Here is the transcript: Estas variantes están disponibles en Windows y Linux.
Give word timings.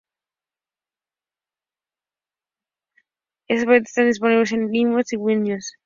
Estas 3.47 3.65
variantes 3.67 3.91
están 3.91 4.07
disponibles 4.07 4.51
en 4.53 4.65
Windows 4.71 5.13
y 5.13 5.17
Linux. 5.17 5.73